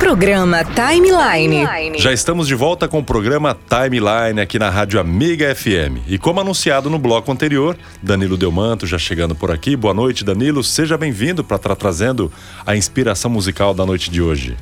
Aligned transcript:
Programa 0.00 0.64
Timeline. 0.64 1.98
Já 1.98 2.10
estamos 2.10 2.48
de 2.48 2.54
volta 2.54 2.88
com 2.88 3.00
o 3.00 3.04
programa 3.04 3.54
Timeline 3.54 4.40
aqui 4.40 4.58
na 4.58 4.70
Rádio 4.70 4.98
Amiga 4.98 5.54
FM. 5.54 6.08
E 6.08 6.16
como 6.16 6.40
anunciado 6.40 6.88
no 6.88 6.98
bloco 6.98 7.30
anterior, 7.30 7.76
Danilo 8.02 8.38
Delmanto 8.38 8.86
já 8.86 8.98
chegando 8.98 9.34
por 9.34 9.50
aqui. 9.50 9.76
Boa 9.76 9.92
noite, 9.92 10.24
Danilo. 10.24 10.64
Seja 10.64 10.96
bem-vindo 10.96 11.44
para 11.44 11.58
estar 11.58 11.76
trazendo 11.76 12.32
a 12.64 12.74
inspiração 12.74 13.30
musical 13.30 13.74
da 13.74 13.84
noite 13.84 14.10
de 14.10 14.22
hoje. 14.22 14.56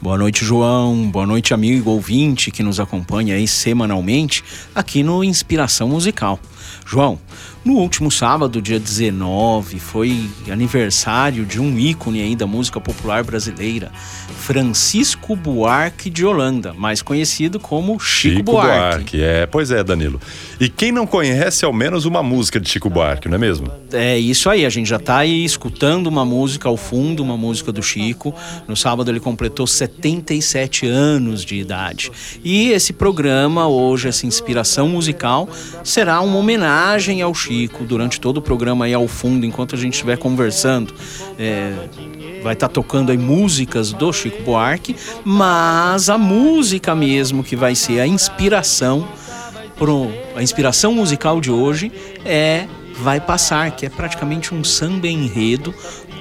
Boa 0.00 0.16
noite, 0.16 0.42
João. 0.42 1.10
Boa 1.10 1.26
noite, 1.26 1.52
amigo 1.52 1.90
ouvinte 1.90 2.50
que 2.50 2.62
nos 2.62 2.80
acompanha 2.80 3.34
aí 3.34 3.46
semanalmente 3.46 4.42
aqui 4.74 5.02
no 5.02 5.22
Inspiração 5.22 5.86
Musical. 5.86 6.40
João, 6.86 7.18
no 7.64 7.74
último 7.74 8.10
sábado, 8.10 8.62
dia 8.62 8.78
19, 8.78 9.78
foi 9.78 10.30
aniversário 10.50 11.44
de 11.44 11.60
um 11.60 11.78
ícone 11.78 12.22
aí 12.22 12.34
da 12.34 12.46
música 12.46 12.80
popular 12.80 13.22
brasileira, 13.22 13.90
Francisco 14.38 15.36
Buarque 15.36 16.08
de 16.08 16.24
Holanda, 16.24 16.72
mais 16.72 17.02
conhecido 17.02 17.60
como 17.60 17.98
Chico, 18.00 18.36
Chico 18.36 18.52
Buarque. 18.52 18.78
Buarque. 18.78 19.22
É, 19.22 19.44
pois 19.44 19.70
é, 19.70 19.84
Danilo. 19.84 20.20
E 20.58 20.68
quem 20.70 20.90
não 20.90 21.06
conhece 21.06 21.64
ao 21.64 21.72
menos 21.72 22.06
uma 22.06 22.22
música 22.22 22.58
de 22.58 22.70
Chico 22.70 22.88
Buarque, 22.88 23.28
não 23.28 23.34
é 23.34 23.38
mesmo? 23.38 23.70
É 23.92 24.18
isso 24.18 24.48
aí, 24.48 24.64
a 24.64 24.70
gente 24.70 24.88
já 24.88 24.98
tá 24.98 25.18
aí 25.18 25.44
escutando 25.44 26.06
uma 26.06 26.24
música 26.24 26.68
ao 26.68 26.76
fundo, 26.76 27.22
uma 27.22 27.36
música 27.36 27.70
do 27.70 27.82
Chico. 27.82 28.34
No 28.66 28.76
sábado 28.76 29.10
ele 29.10 29.20
completou 29.20 29.66
77 29.66 30.86
anos 30.86 31.44
de 31.44 31.56
idade. 31.56 32.10
E 32.42 32.70
esse 32.70 32.94
programa, 32.94 33.68
hoje, 33.68 34.08
essa 34.08 34.26
inspiração 34.26 34.88
musical, 34.88 35.48
será 35.84 36.20
uma 36.22 36.38
homenagem 36.38 36.57
ao 36.66 37.34
Chico 37.34 37.84
durante 37.84 38.20
todo 38.20 38.38
o 38.38 38.42
programa 38.42 38.84
aí 38.84 38.94
ao 38.94 39.06
fundo, 39.06 39.44
enquanto 39.44 39.74
a 39.74 39.78
gente 39.78 39.94
estiver 39.94 40.16
conversando. 40.18 40.94
É, 41.38 41.72
vai 42.42 42.54
estar 42.54 42.68
tocando 42.68 43.10
aí 43.10 43.18
músicas 43.18 43.92
do 43.92 44.12
Chico 44.12 44.42
Buarque, 44.42 44.96
mas 45.24 46.08
a 46.08 46.18
música 46.18 46.94
mesmo 46.94 47.42
que 47.42 47.56
vai 47.56 47.74
ser 47.74 48.00
a 48.00 48.06
inspiração 48.06 49.08
pro, 49.76 50.10
a 50.34 50.42
inspiração 50.42 50.92
musical 50.92 51.40
de 51.40 51.50
hoje 51.50 51.92
é 52.24 52.66
Vai 53.00 53.20
Passar, 53.20 53.70
que 53.70 53.86
é 53.86 53.88
praticamente 53.88 54.52
um 54.52 54.64
samba 54.64 55.06
enredo 55.06 55.72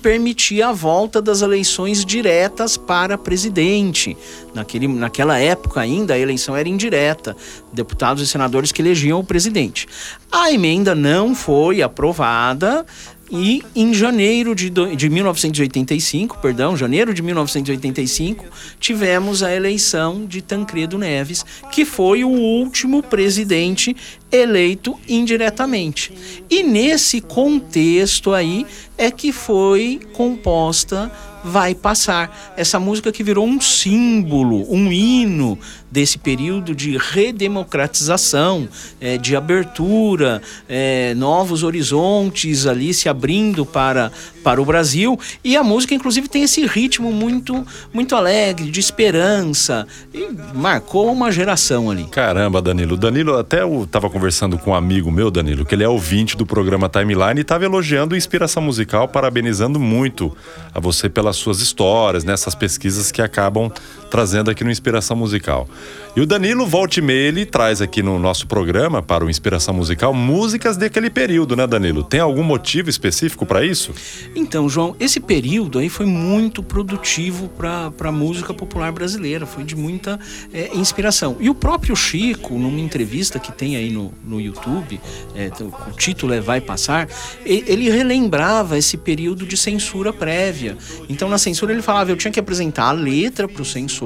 permitia 0.44 0.68
a 0.68 0.72
volta 0.72 1.22
das 1.22 1.40
eleições 1.40 2.04
diretas 2.04 2.76
para 2.76 3.16
presidente. 3.16 4.14
Naquele, 4.52 4.86
naquela 4.86 5.38
época 5.38 5.80
ainda 5.80 6.12
a 6.12 6.18
eleição 6.18 6.54
era 6.54 6.68
indireta, 6.68 7.34
deputados 7.72 8.22
e 8.22 8.26
senadores 8.26 8.70
que 8.70 8.82
elegiam 8.82 9.18
o 9.20 9.24
presidente. 9.24 9.88
A 10.30 10.52
emenda 10.52 10.94
não 10.94 11.34
foi 11.34 11.80
aprovada 11.80 12.84
e 13.30 13.62
em 13.74 13.94
janeiro 13.94 14.54
de, 14.54 14.68
de 14.70 15.08
1985, 15.08 16.38
perdão, 16.38 16.76
janeiro 16.76 17.14
de 17.14 17.22
1985, 17.22 18.44
tivemos 18.78 19.42
a 19.42 19.54
eleição 19.54 20.26
de 20.26 20.42
Tancredo 20.42 20.98
Neves, 20.98 21.44
que 21.72 21.84
foi 21.84 22.22
o 22.22 22.28
último 22.28 23.02
presidente 23.02 23.96
eleito 24.36 24.98
indiretamente. 25.08 26.12
E 26.50 26.62
nesse 26.62 27.20
contexto 27.20 28.32
aí 28.32 28.66
é 28.96 29.10
que 29.10 29.32
foi 29.32 30.00
composta 30.12 31.10
Vai 31.46 31.74
Passar, 31.74 32.54
essa 32.56 32.80
música 32.80 33.12
que 33.12 33.22
virou 33.22 33.46
um 33.46 33.60
símbolo, 33.60 34.66
um 34.72 34.90
hino 34.90 35.58
desse 35.90 36.16
período 36.16 36.74
de 36.74 36.96
redemocratização, 36.96 38.66
eh, 38.98 39.18
de 39.18 39.36
abertura, 39.36 40.40
eh, 40.66 41.12
novos 41.14 41.62
horizontes 41.62 42.66
ali 42.66 42.94
se 42.94 43.10
abrindo 43.10 43.66
para, 43.66 44.10
para 44.44 44.60
o 44.60 44.64
Brasil. 44.64 45.18
E 45.42 45.56
a 45.56 45.64
música, 45.64 45.94
inclusive, 45.94 46.28
tem 46.28 46.42
esse 46.42 46.64
ritmo 46.66 47.10
muito, 47.10 47.66
muito 47.92 48.14
alegre, 48.14 48.70
de 48.70 48.78
esperança, 48.78 49.86
e 50.12 50.28
marcou 50.54 51.10
uma 51.10 51.32
geração 51.32 51.90
ali. 51.90 52.04
Caramba, 52.04 52.60
Danilo. 52.60 52.96
Danilo, 52.96 53.36
até 53.36 53.62
eu 53.62 53.88
tava 53.90 54.10
conversando 54.10 54.58
com 54.58 54.70
um 54.70 54.74
amigo 54.74 55.10
meu, 55.10 55.30
Danilo, 55.30 55.64
que 55.64 55.74
ele 55.74 55.82
é 55.82 55.88
ouvinte 55.88 56.36
do 56.36 56.44
programa 56.44 56.88
Timeline 56.88 57.40
e 57.40 57.44
tava 57.44 57.64
elogiando 57.64 58.14
inspiração 58.14 58.62
musical, 58.62 59.08
parabenizando 59.08 59.80
muito 59.80 60.36
a 60.72 60.78
você 60.78 61.08
pelas 61.08 61.36
suas 61.36 61.60
histórias, 61.60 62.22
nessas 62.22 62.54
pesquisas 62.54 63.10
que 63.10 63.22
acabam 63.22 63.72
trazendo 64.14 64.48
aqui 64.48 64.62
no 64.62 64.70
Inspiração 64.70 65.16
Musical. 65.16 65.68
E 66.14 66.20
o 66.20 66.26
Danilo, 66.26 66.64
volte 66.64 67.00
meia, 67.00 67.26
ele 67.26 67.44
traz 67.44 67.82
aqui 67.82 68.00
no 68.00 68.16
nosso 68.16 68.46
programa, 68.46 69.02
para 69.02 69.24
o 69.24 69.28
Inspiração 69.28 69.74
Musical, 69.74 70.14
músicas 70.14 70.76
daquele 70.76 71.10
período, 71.10 71.56
né, 71.56 71.66
Danilo? 71.66 72.04
Tem 72.04 72.20
algum 72.20 72.44
motivo 72.44 72.88
específico 72.88 73.44
para 73.44 73.66
isso? 73.66 73.92
Então, 74.36 74.68
João, 74.68 74.94
esse 75.00 75.18
período 75.18 75.80
aí 75.80 75.88
foi 75.88 76.06
muito 76.06 76.62
produtivo 76.62 77.48
para 77.48 77.92
a 78.04 78.12
música 78.12 78.54
popular 78.54 78.92
brasileira, 78.92 79.46
foi 79.46 79.64
de 79.64 79.74
muita 79.74 80.16
eh, 80.52 80.70
inspiração. 80.74 81.36
E 81.40 81.50
o 81.50 81.54
próprio 81.54 81.96
Chico, 81.96 82.56
numa 82.56 82.78
entrevista 82.78 83.40
que 83.40 83.50
tem 83.50 83.74
aí 83.74 83.90
no, 83.90 84.14
no 84.24 84.40
YouTube, 84.40 85.00
eh, 85.34 85.50
o 85.60 85.96
título 85.96 86.32
é 86.34 86.40
Vai 86.40 86.60
Passar, 86.60 87.08
ele 87.44 87.90
relembrava 87.90 88.78
esse 88.78 88.96
período 88.96 89.44
de 89.44 89.56
censura 89.56 90.12
prévia. 90.12 90.76
Então, 91.08 91.28
na 91.28 91.36
censura, 91.36 91.72
ele 91.72 91.82
falava: 91.82 92.12
eu 92.12 92.16
tinha 92.16 92.30
que 92.30 92.38
apresentar 92.38 92.90
a 92.90 92.92
letra 92.92 93.48
para 93.48 93.60
o 93.60 93.64
censor, 93.64 94.03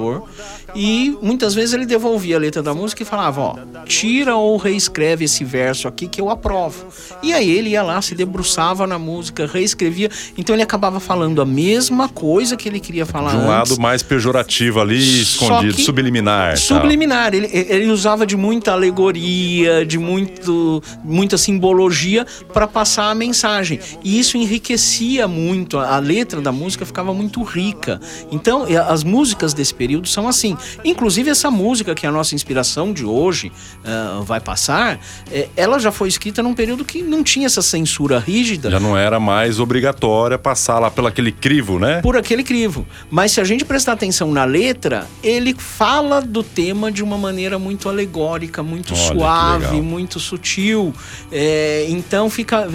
e 0.75 1.15
muitas 1.21 1.53
vezes 1.55 1.73
ele 1.73 1.85
devolvia 1.85 2.35
a 2.35 2.39
letra 2.39 2.61
da 2.61 2.73
música 2.73 3.01
e 3.03 3.05
falava: 3.05 3.41
ó, 3.41 3.55
tira 3.85 4.35
ou 4.35 4.57
reescreve 4.57 5.25
esse 5.25 5.43
verso 5.43 5.87
aqui 5.87 6.07
que 6.07 6.21
eu 6.21 6.29
aprovo. 6.29 6.85
E 7.23 7.33
aí 7.33 7.49
ele 7.49 7.69
ia 7.71 7.81
lá, 7.83 8.01
se 8.01 8.13
debruçava 8.15 8.85
na 8.85 8.99
música, 8.99 9.45
reescrevia. 9.45 10.09
Então 10.37 10.55
ele 10.55 10.63
acabava 10.63 10.99
falando 10.99 11.41
a 11.41 11.45
mesma 11.45 12.07
coisa 12.07 12.55
que 12.55 12.69
ele 12.69 12.79
queria 12.79 13.05
falar 13.05 13.31
De 13.31 13.37
um 13.37 13.39
antes. 13.51 13.69
lado 13.71 13.81
mais 13.81 14.03
pejorativo 14.03 14.79
ali, 14.79 15.21
escondido, 15.21 15.73
que- 15.75 15.83
subliminar. 15.83 16.57
Subliminar. 16.57 17.33
Ele, 17.33 17.49
ele 17.51 17.87
usava 17.91 18.25
de 18.25 18.37
muita 18.37 18.71
alegoria, 18.71 19.85
de 19.85 19.97
muito, 19.97 20.81
muita 21.03 21.37
simbologia 21.37 22.25
para 22.53 22.67
passar 22.67 23.09
a 23.09 23.15
mensagem. 23.15 23.79
E 24.03 24.19
isso 24.19 24.37
enriquecia 24.37 25.27
muito. 25.27 25.77
A, 25.77 25.97
letra 25.99 26.39
da 26.41 26.51
música 26.51 26.85
ficava 26.85 27.13
muito 27.13 27.41
rica. 27.43 27.99
Então, 28.31 28.65
as 28.87 29.03
músicas 29.03 29.53
desse 29.53 29.73
período 29.73 29.88
são 30.05 30.27
assim. 30.27 30.57
Inclusive, 30.83 31.29
essa 31.29 31.49
música, 31.49 31.95
que 31.95 32.05
é 32.05 32.09
a 32.09 32.11
nossa 32.11 32.35
inspiração 32.35 32.93
de 32.93 33.05
hoje, 33.05 33.51
ah, 33.83 34.21
vai 34.23 34.39
passar, 34.39 34.99
eh, 35.31 35.47
ela 35.55 35.79
já 35.79 35.91
foi 35.91 36.07
escrita 36.07 36.43
num 36.43 36.53
período 36.53 36.83
que 36.83 37.01
não 37.01 37.23
tinha 37.23 37.45
essa 37.45 37.61
censura 37.61 38.19
rígida. 38.19 38.69
Já 38.69 38.79
não 38.79 38.97
era 38.97 39.19
mais 39.19 39.59
obrigatória 39.59 40.37
passar 40.37 40.79
lá 40.79 40.91
pelo 40.91 41.07
aquele 41.07 41.31
crivo, 41.31 41.79
né? 41.79 42.01
por 42.01 42.17
aquele 42.17 42.43
crivo. 42.43 42.87
Mas 43.09 43.31
se 43.31 43.41
a 43.41 43.43
gente 43.43 43.63
prestar 43.65 43.93
atenção 43.93 44.31
na 44.31 44.43
letra, 44.45 45.07
ele 45.23 45.53
fala 45.53 46.21
do 46.21 46.43
tema 46.43 46.91
de 46.91 47.03
uma 47.03 47.17
maneira 47.17 47.59
muito 47.59 47.89
alegórica, 47.89 48.63
muito 48.63 48.93
Olha, 48.93 49.03
suave, 49.03 49.81
muito 49.81 50.19
sutil. 50.19 50.93
É, 51.31 51.85
então 51.89 52.29
fica. 52.29 52.67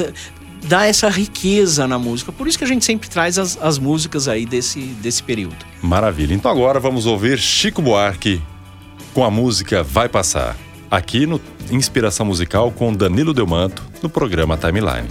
Dá 0.65 0.87
essa 0.87 1.09
riqueza 1.09 1.87
na 1.87 1.99
música. 1.99 2.33
Por 2.33 2.47
isso 2.47 2.59
que 2.59 2.65
a 2.65 2.67
gente 2.67 2.85
sempre 2.85 3.09
traz 3.09 3.39
as, 3.39 3.59
as 3.61 3.79
músicas 3.79 4.29
aí 4.29 4.47
desse, 4.47 4.81
desse 4.81 5.23
período. 5.23 5.57
Maravilha. 5.83 6.35
Então 6.35 6.51
agora 6.51 6.81
vamos 6.81 7.07
ouvir 7.07 7.39
Chico 7.39 7.83
Buarque 7.83 8.43
com 9.13 9.25
a 9.25 9.31
música 9.31 9.83
Vai 9.83 10.09
Passar. 10.09 10.57
Aqui 10.91 11.27
no 11.27 11.41
Inspiração 11.71 12.27
Musical 12.27 12.71
com 12.71 12.93
Danilo 12.93 13.33
Delmanto, 13.33 13.83
no 14.03 14.09
programa 14.09 14.57
Timeline. 14.57 15.09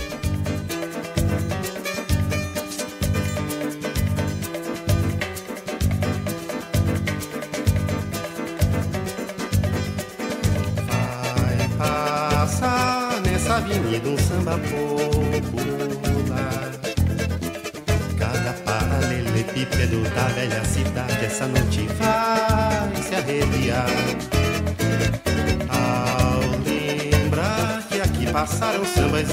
Vai 11.38 11.70
passar 11.78 13.22
nessa 13.22 13.56
avenida 13.56 14.10
um 14.10 14.18
samba 14.18 14.58
Cada 18.18 18.54
paralelepípedo 18.66 20.02
da 20.16 20.28
velha 20.30 20.64
cidade, 20.66 21.26
essa 21.26 21.48
noite 21.48 21.88
vai 22.00 22.96
se 23.02 23.16
arrepiar. 23.16 23.88
Ao 25.70 26.40
lembrar 26.66 27.84
que 27.90 28.00
aqui 28.02 28.32
passaram 28.32 28.86
sambas 28.86 29.30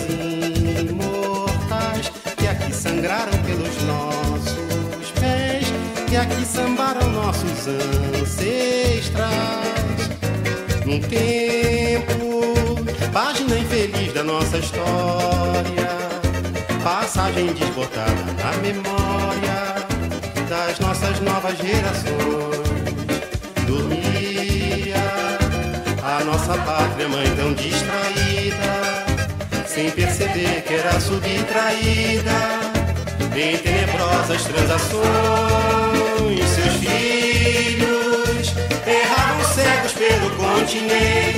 imortais, 0.89 2.11
que 2.37 2.47
aqui 2.47 2.75
sangraram 2.75 3.39
pelos 3.45 3.83
nossos 3.85 5.11
pés, 5.21 5.67
que 6.09 6.17
aqui 6.17 6.45
sambaram 6.45 7.09
nossos 7.11 7.69
ancestrais. 8.21 9.31
Num 10.87 11.01
tempo 11.01 12.31
página 13.13 13.59
infeliz 13.59 14.13
da 14.13 14.23
nossa 14.23 14.59
história 14.59 15.80
passagem 16.83 17.53
desbotada 17.53 18.25
na 18.43 18.53
memória 18.63 19.75
das 20.49 20.79
nossas 20.81 21.21
novas 21.21 21.57
gerações. 21.59 22.11
Dormia 23.67 24.97
a 26.03 26.25
nossa 26.25 26.57
pátria 26.59 27.09
mãe 27.09 27.27
tão 27.37 27.53
distraída, 27.55 29.05
sem 29.67 29.91
perceber 29.91 30.63
que 30.63 30.75
era 30.75 30.99
subtraída 31.01 32.31
em 33.37 33.57
tenebrosas 33.59 34.43
transações. 34.45 35.01
Seus 36.55 36.77
filhos 36.77 38.55
erravam 38.87 39.45
cegos 39.55 39.93
pelo 39.93 40.31
continente 40.37 41.30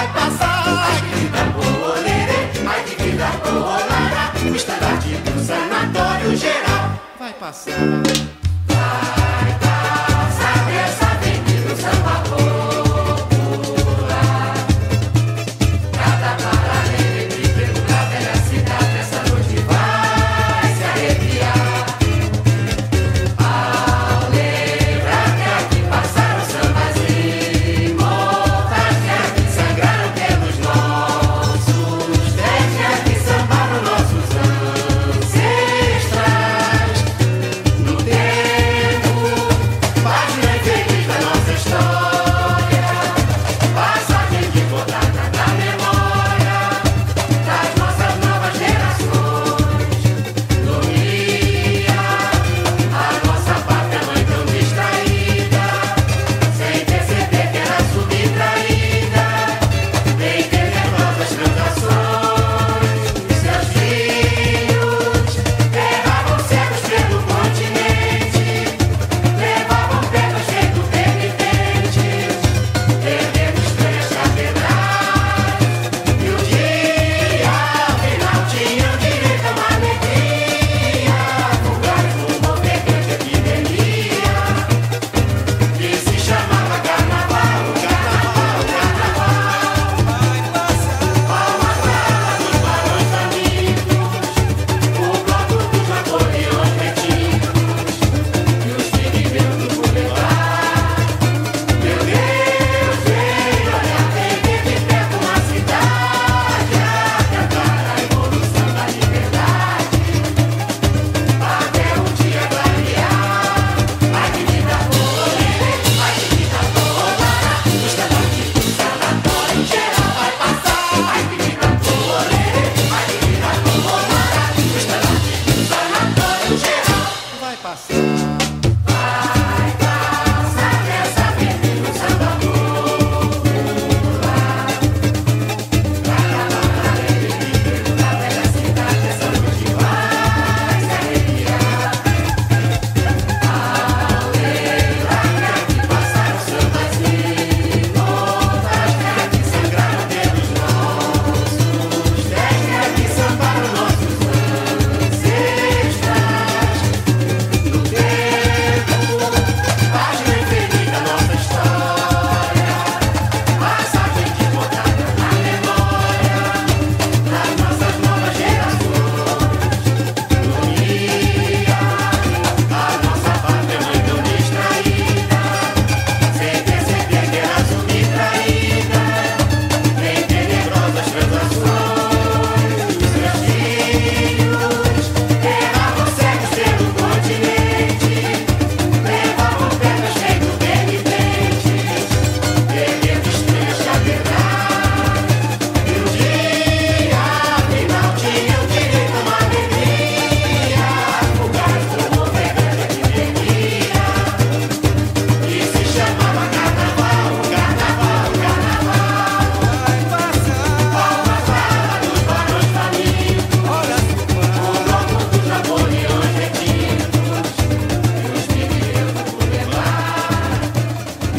vai 0.00 0.08
passar. 0.12 0.64
Ai 0.66 1.00
que 1.00 1.14
vida 1.16 1.42
olerê, 1.88 2.66
ai 2.66 2.84
que 2.84 3.02
vida 3.02 3.28
olará, 3.48 4.32
o 4.50 4.54
estandarte 4.54 5.08
do 5.08 5.44
sanatório 5.44 6.36
geral 6.36 7.00
vai 7.18 7.32
passar. 7.34 8.19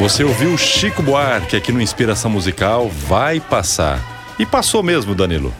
Você 0.01 0.23
ouviu 0.23 0.57
Chico 0.57 1.03
Buarque 1.03 1.55
aqui 1.55 1.71
no 1.71 1.79
Inspiração 1.79 2.31
Musical, 2.31 2.89
vai 2.89 3.39
passar. 3.39 4.33
E 4.39 4.47
passou 4.47 4.81
mesmo, 4.81 5.13
Danilo. 5.13 5.53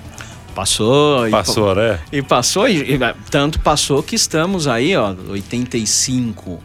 Passou. 0.56 1.28
e 1.28 1.30
Passou, 1.30 1.76
né? 1.76 2.00
E 2.12 2.24
passou, 2.24 2.68
e, 2.68 2.96
e, 2.96 3.00
tanto 3.30 3.60
passou 3.60 4.02
que 4.02 4.16
estamos 4.16 4.68
aí, 4.68 4.98
ó, 4.98 5.14
85. 5.30 6.60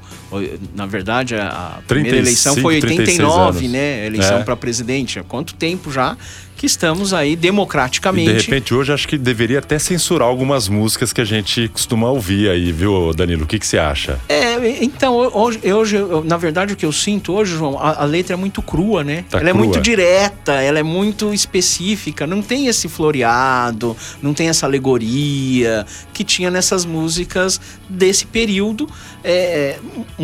Na 0.75 0.87
verdade, 0.87 1.35
a, 1.35 1.77
a 1.79 1.83
primeira 1.87 2.17
35, 2.19 2.19
eleição 2.19 2.57
foi 2.63 2.81
36 2.81 3.19
89, 3.21 3.59
anos. 3.59 3.71
né? 3.73 4.07
Eleição 4.07 4.39
É. 4.39 4.43
para 4.45 4.57
presidente. 4.57 5.19
Há 5.19 5.23
quanto 5.25 5.55
tempo 5.55 5.91
já 5.91 6.17
que 6.57 6.65
estamos 6.65 7.13
aí 7.13 7.33
E 7.33 7.37
democraticamente. 7.37 8.33
de 8.33 8.45
repente 8.47 8.73
hoje 8.73 8.91
acho 8.91 9.07
que 9.07 9.19
deveria 9.19 9.59
até 9.59 9.79
censurar 9.79 10.27
algumas 10.27 10.69
músicas 10.71 11.13
que 11.13 11.21
a 11.21 11.25
gente 11.25 11.69
costuma 11.69 12.09
ouvir 12.11 12.49
aí, 12.49 12.73
viu, 12.73 13.13
Danilo? 13.13 13.45
O 13.45 13.47
que, 13.47 13.59
que 13.59 13.67
você 13.67 13.77
acha? 13.77 14.19
É, 14.27 14.83
então, 14.83 15.15
hoje, 15.35 15.61
hoje 15.71 15.99
na 16.25 16.39
verdade, 16.39 16.73
o 16.73 16.77
que 16.77 16.87
eu 16.87 16.93
sinto 16.93 17.35
hoje, 17.35 17.55
João, 17.59 17.79
a, 17.79 18.01
a 18.03 18.05
letra 18.07 18.33
é 18.33 18.37
muito 18.39 18.63
crua, 18.63 19.05
né? 19.05 19.27
Tá 19.29 19.39
ela 19.39 19.51
é 19.51 19.53
crua. 19.53 19.65
muito 19.67 19.81
direta, 19.83 20.53
ela 20.55 20.79
é 20.79 20.83
muito 20.83 21.35
específica, 21.35 22.27
não 22.27 22.41
tem 22.41 22.69
esse 22.69 22.89
floreado, 22.89 23.95
não 24.23 24.33
tem 24.33 24.49
essa 24.49 24.65
alegoria 24.65 25.85
que 26.15 26.25
tinha 26.25 26.51
nessas 26.51 26.87
músicas 26.87 27.61
desse 27.87 28.25
período. 28.25 28.89
É, 29.23 29.77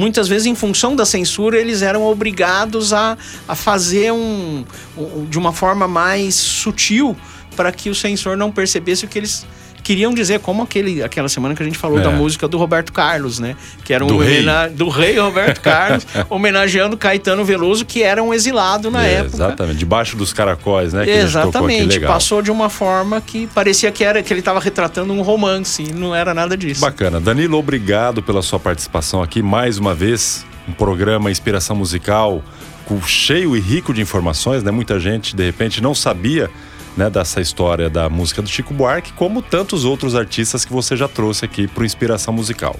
muitas 0.02 0.26
vezes, 0.28 0.46
em 0.46 0.54
função 0.54 0.96
da 0.96 1.06
censura, 1.06 1.56
eles 1.58 1.80
eram 1.80 2.02
obrigados 2.04 2.92
a, 2.92 3.16
a 3.46 3.54
fazer 3.54 4.12
um, 4.12 4.64
um- 4.98 5.24
de 5.30 5.38
uma 5.38 5.52
forma 5.52 5.86
mais 5.86 6.34
sutil 6.34 7.16
para 7.56 7.70
que 7.70 7.88
o 7.88 7.94
censor 7.94 8.36
não 8.36 8.50
percebesse 8.50 9.04
o 9.04 9.08
que 9.08 9.18
eles 9.18 9.46
queriam 9.82 10.14
dizer, 10.14 10.40
como 10.40 10.62
aquele, 10.62 11.02
aquela 11.02 11.28
semana 11.28 11.54
que 11.54 11.62
a 11.62 11.66
gente 11.66 11.78
falou 11.78 11.98
É. 11.98 12.02
da 12.02 12.10
música 12.10 12.46
do 12.48 12.56
Roberto 12.58 12.92
Carlos, 12.92 13.38
né? 13.38 13.56
Que 13.84 13.92
era 13.92 14.04
um 14.04 14.06
Do 14.08 14.18
rei. 14.18 14.44
do 14.74 14.88
rei 14.88 15.18
Roberto 15.18 15.60
Carlos, 15.62 16.06
homenageando 16.30 16.96
Caetano 16.96 17.44
Veloso, 17.44 17.84
que 17.84 18.02
era 18.02 18.22
um 18.22 18.32
exilado 18.32 18.90
na 18.90 19.04
É, 19.06 19.14
época. 19.14 19.36
Exatamente, 19.36 19.78
debaixo 19.78 20.16
dos 20.16 20.32
caracóis, 20.32 20.92
né? 20.92 21.04
tocou 21.04 21.20
Exatamente, 21.20 22.00
passou 22.00 22.42
de 22.42 22.50
uma 22.50 22.68
forma 22.68 23.20
que 23.20 23.46
parecia 23.48 23.90
que 23.92 24.02
era 24.04 24.22
que 24.22 24.32
ele 24.32 24.40
estava 24.40 24.60
retratando 24.60 25.12
um 25.12 25.22
romance, 25.22 25.82
e 25.82 25.92
não 25.92 26.14
era 26.14 26.32
nada 26.32 26.56
disso. 26.56 26.80
Bacana. 26.80 27.20
Danilo, 27.20 27.58
obrigado 27.58 28.22
pela 28.22 28.42
sua 28.42 28.58
participação 28.60 29.22
aqui 29.22 29.42
mais 29.42 29.78
uma 29.78 29.94
vez. 29.94 30.44
Um 30.68 30.72
programa 30.72 31.30
Inspiração 31.30 31.74
Musical 31.74 32.42
cheio 33.06 33.56
e 33.56 33.60
rico 33.60 33.94
de 33.94 34.02
informações, 34.02 34.62
né? 34.62 34.70
Muita 34.70 35.00
gente, 35.00 35.34
de 35.34 35.42
repente, 35.44 35.82
não 35.82 35.94
sabia 35.94 36.50
né, 36.96 37.08
dessa 37.08 37.40
história 37.40 37.88
da 37.88 38.08
música 38.08 38.42
do 38.42 38.48
Chico 38.48 38.74
Buarque, 38.74 39.12
como 39.12 39.42
tantos 39.42 39.84
outros 39.84 40.14
artistas 40.14 40.64
que 40.64 40.72
você 40.72 40.96
já 40.96 41.08
trouxe 41.08 41.44
aqui 41.44 41.66
para 41.66 41.84
Inspiração 41.84 42.32
Musical. 42.34 42.76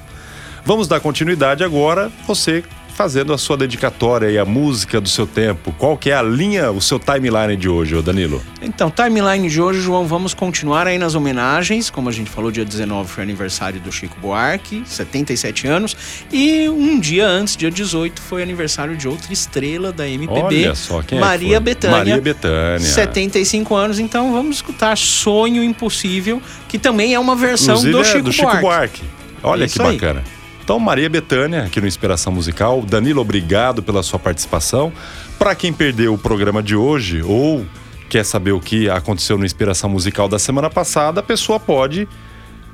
Vamos 0.65 0.87
dar 0.87 1.01
continuidade 1.01 1.65
agora, 1.65 2.11
você 2.27 2.63
fazendo 2.93 3.33
a 3.33 3.39
sua 3.39 3.57
dedicatória 3.57 4.31
e 4.31 4.39
a 4.39 4.45
música 4.45 5.01
do 5.01 5.09
seu 5.09 5.27
tempo. 5.27 5.73
Qual 5.79 5.97
que 5.97 6.11
é 6.11 6.15
a 6.15 6.23
linha, 6.23 6.71
o 6.71 6.81
seu 6.81 6.99
timeline 6.99 7.57
de 7.57 7.69
hoje, 7.69 8.01
Danilo? 8.03 8.43
Então, 8.61 8.91
timeline 8.91 9.49
de 9.49 9.61
hoje, 9.61 9.81
João, 9.81 10.07
vamos 10.07 10.35
continuar 10.35 10.87
aí 10.87 10.99
nas 10.99 11.15
homenagens. 11.15 11.91
Como 11.91 12.09
a 12.09 12.13
gente 12.13 12.31
falou, 12.31 12.51
dia 12.51 12.65
19 12.65 13.09
foi 13.09 13.23
aniversário 13.23 13.81
do 13.81 13.91
Chico 13.91 14.17
Buarque, 14.21 14.83
77 14.87 15.67
anos. 15.67 15.97
E 16.31 16.69
um 16.69 17.01
dia 17.01 17.27
antes, 17.27 17.57
dia 17.57 17.71
18, 17.71 18.21
foi 18.21 18.43
aniversário 18.43 18.97
de 18.97 19.09
outra 19.09 19.33
estrela 19.33 19.93
da 19.93 20.09
MPB. 20.09 20.41
Olha 20.41 20.75
só, 20.75 21.03
quem 21.03 21.19
é 21.19 21.21
Maria 21.21 21.57
foi? 21.57 21.61
Bethânia. 21.61 21.99
Maria 21.99 22.21
Bethânia. 22.21 22.81
75 22.81 23.75
anos, 23.75 23.99
então 23.99 24.33
vamos 24.33 24.57
escutar 24.57 24.97
Sonho 24.97 25.65
Impossível, 25.65 26.41
que 26.69 26.79
também 26.79 27.15
é 27.15 27.19
uma 27.19 27.35
versão 27.35 27.77
Inclusive, 27.77 27.93
do 27.93 28.01
é 28.01 28.05
Chico, 28.05 28.23
do 28.25 28.33
Chico 28.33 28.47
Buarque. 28.47 28.63
Buarque. 28.63 29.03
Olha 29.43 29.65
Isso 29.65 29.77
que 29.77 29.83
aí. 29.83 29.99
Então, 30.63 30.79
Maria 30.79 31.11
Bethânia, 31.11 31.65
aqui 31.65 31.81
no 31.81 31.89
Inspiração 31.89 32.33
Musical. 32.33 32.83
Danilo, 32.83 33.21
obrigado 33.21 33.83
pela 33.83 34.01
sua 34.03 34.19
participação. 34.19 34.93
Para 35.37 35.57
quem 35.57 35.73
perdeu 35.73 36.15
o 36.15 36.19
programa 36.19 36.63
de 36.63 36.77
hoje 36.77 37.21
ou 37.21 37.67
quer 38.09 38.25
saber 38.25 38.53
o 38.53 38.61
que 38.61 38.89
aconteceu 38.89 39.37
no 39.37 39.45
Inspiração 39.45 39.91
Musical 39.91 40.29
da 40.29 40.39
semana 40.39 40.71
passada, 40.71 41.19
a 41.19 41.23
pessoa 41.23 41.59
pode 41.59 42.07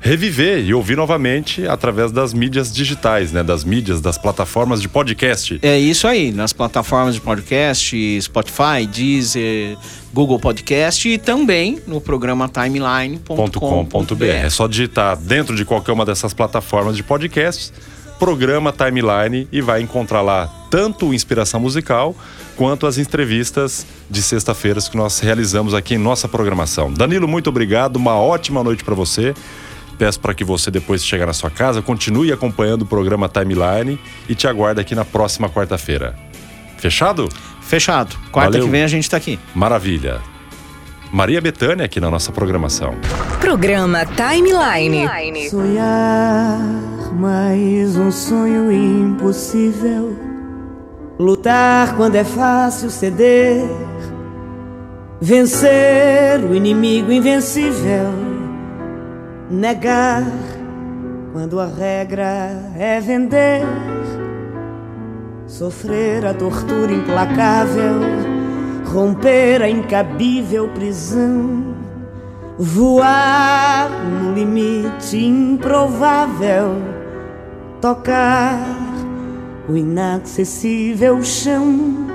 reviver 0.01 0.63
e 0.63 0.73
ouvir 0.73 0.95
novamente 0.95 1.67
através 1.67 2.11
das 2.11 2.33
mídias 2.33 2.73
digitais, 2.73 3.31
né? 3.31 3.43
Das 3.43 3.63
mídias, 3.63 4.01
das 4.01 4.17
plataformas 4.17 4.81
de 4.81 4.87
podcast. 4.87 5.59
É 5.61 5.77
isso 5.77 6.07
aí, 6.07 6.31
nas 6.31 6.53
plataformas 6.53 7.15
de 7.15 7.21
podcast, 7.21 8.21
Spotify, 8.21 8.85
Deezer, 8.91 9.77
Google 10.13 10.39
Podcast 10.39 11.07
e 11.07 11.17
também 11.17 11.79
no 11.85 11.99
programa 12.01 12.47
timeline.com.br. 12.47 14.23
É 14.23 14.49
só 14.49 14.67
digitar 14.67 15.17
dentro 15.17 15.55
de 15.55 15.65
qualquer 15.65 15.91
uma 15.91 16.05
dessas 16.05 16.33
plataformas 16.33 16.95
de 16.95 17.03
podcasts, 17.03 17.71
programa 18.17 18.73
Timeline 18.73 19.47
e 19.51 19.61
vai 19.61 19.81
encontrar 19.81 20.21
lá 20.21 20.47
tanto 20.69 21.13
Inspiração 21.13 21.59
Musical 21.59 22.15
quanto 22.55 22.85
as 22.85 22.97
entrevistas 22.97 23.85
de 24.09 24.21
sexta-feiras 24.21 24.89
que 24.89 24.97
nós 24.97 25.19
realizamos 25.19 25.73
aqui 25.73 25.95
em 25.95 25.97
nossa 25.97 26.27
programação. 26.27 26.91
Danilo, 26.91 27.27
muito 27.27 27.49
obrigado, 27.49 27.95
uma 27.95 28.15
ótima 28.15 28.61
noite 28.61 28.83
para 28.83 28.93
você. 28.93 29.33
Peço 29.99 30.17
para 30.17 30.33
que 30.33 30.45
você, 30.45 30.71
depois 30.71 31.03
de 31.03 31.09
chegar 31.09 31.25
na 31.25 31.33
sua 31.33 31.49
casa, 31.49 31.81
continue 31.81 32.31
acompanhando 32.31 32.83
o 32.83 32.85
programa 32.85 33.27
Timeline 33.27 33.99
e 34.29 34.33
te 34.33 34.47
aguardo 34.47 34.79
aqui 34.79 34.95
na 34.95 35.03
próxima 35.03 35.49
quarta-feira. 35.49 36.15
Fechado? 36.77 37.27
Fechado. 37.61 38.15
Quarta 38.31 38.51
Valeu. 38.51 38.65
que 38.65 38.71
vem 38.71 38.83
a 38.83 38.87
gente 38.87 39.09
tá 39.09 39.17
aqui. 39.17 39.37
Maravilha. 39.53 40.21
Maria 41.11 41.41
Bethânia 41.41 41.83
aqui 41.83 41.99
na 41.99 42.09
nossa 42.09 42.31
programação. 42.31 42.95
Programa 43.41 44.05
Timeline. 44.05 45.49
Sonhar 45.49 46.59
mais 47.11 47.97
um 47.97 48.09
sonho 48.09 48.71
impossível. 48.71 50.15
Lutar 51.19 51.97
quando 51.97 52.15
é 52.15 52.23
fácil 52.23 52.89
ceder. 52.89 53.63
Vencer 55.19 56.39
o 56.49 56.55
inimigo 56.55 57.11
invencível. 57.11 58.38
Negar 59.49 60.23
quando 61.33 61.59
a 61.59 61.65
regra 61.65 62.71
é 62.77 62.99
vender. 62.99 63.65
Sofrer 65.47 66.25
a 66.25 66.33
tortura 66.33 66.91
implacável. 66.91 67.95
Romper 68.85 69.63
a 69.63 69.69
incabível 69.69 70.69
prisão. 70.69 71.75
Voar 72.61 73.89
no 73.89 74.33
limite 74.33 75.17
improvável, 75.17 76.75
tocar 77.79 78.59
o 79.69 79.77
inacessível 79.77 81.23
chão. 81.23 82.05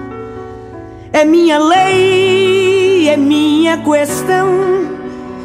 É 1.10 1.24
minha 1.24 1.58
lei, 1.58 3.08
é 3.08 3.16
minha 3.16 3.78
questão. 3.78 4.93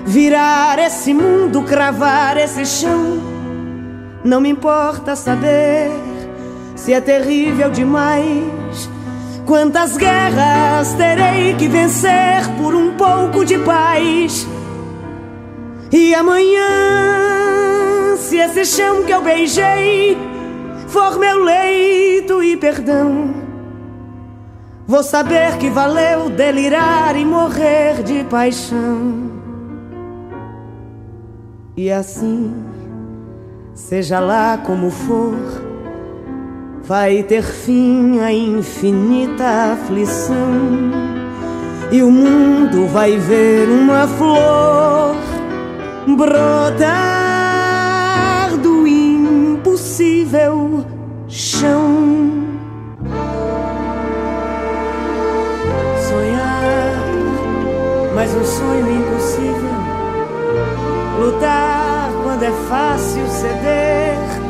Virar 0.09 0.79
esse 0.79 1.13
mundo, 1.13 1.61
cravar 1.61 2.35
esse 2.35 2.65
chão. 2.65 3.21
Não 4.23 4.41
me 4.41 4.49
importa 4.49 5.15
saber 5.15 5.91
se 6.75 6.93
é 6.93 6.99
terrível 6.99 7.69
demais. 7.69 8.89
Quantas 9.45 9.97
guerras 9.97 10.95
terei 10.95 11.53
que 11.53 11.67
vencer 11.67 12.41
por 12.57 12.73
um 12.73 12.97
pouco 12.97 13.45
de 13.45 13.59
paz? 13.59 14.47
E 15.91 16.15
amanhã, 16.15 18.17
se 18.17 18.37
esse 18.37 18.65
chão 18.65 19.03
que 19.03 19.11
eu 19.11 19.21
beijei 19.21 20.17
for 20.87 21.19
meu 21.19 21.43
leito 21.43 22.41
e 22.41 22.57
perdão, 22.57 23.35
vou 24.87 25.03
saber 25.03 25.55
que 25.59 25.69
valeu 25.69 26.31
delirar 26.31 27.15
e 27.15 27.23
morrer 27.23 28.01
de 28.01 28.23
paixão. 28.23 29.28
E 31.81 31.89
assim, 31.89 32.53
seja 33.73 34.19
lá 34.19 34.57
como 34.57 34.91
for, 34.91 35.33
vai 36.83 37.23
ter 37.23 37.41
fim 37.41 38.19
a 38.19 38.33
infinita 38.33 39.45
aflição. 39.71 40.35
E 41.89 42.03
o 42.03 42.11
mundo 42.11 42.85
vai 42.87 43.15
ver 43.15 43.69
uma 43.69 44.05
flor 44.05 45.15
brotar 46.17 46.57
do 48.57 48.85
impossível 48.85 50.83
chão. 51.29 52.43
Sonhar, 56.09 57.05
mas 58.13 58.35
um 58.35 58.43
sonho 58.43 58.81
impossível. 58.81 59.08
Quando 62.23 62.43
é 62.43 62.51
fácil 62.67 63.27
ceder. 63.27 64.48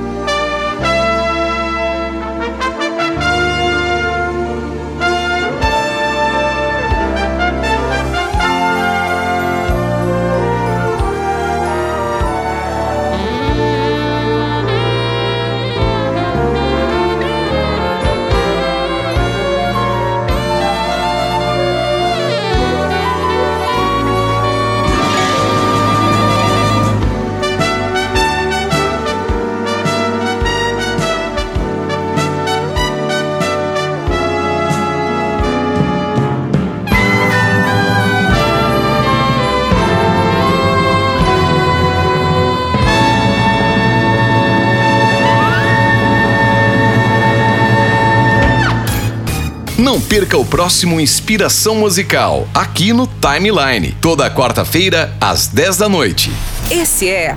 Não 49.89 49.99
perca 49.99 50.37
o 50.37 50.45
próximo 50.45 50.99
Inspiração 50.99 51.73
Musical, 51.73 52.47
aqui 52.53 52.93
no 52.93 53.07
Timeline, 53.07 53.97
toda 53.99 54.29
quarta-feira, 54.29 55.17
às 55.19 55.47
10 55.47 55.77
da 55.77 55.89
noite. 55.89 56.31
Esse 56.69 57.09
é 57.09 57.35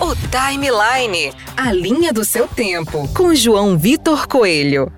o 0.00 0.14
Timeline, 0.14 1.32
a 1.56 1.72
linha 1.72 2.12
do 2.12 2.24
seu 2.24 2.46
tempo, 2.46 3.08
com 3.12 3.34
João 3.34 3.76
Vitor 3.76 4.28
Coelho. 4.28 4.92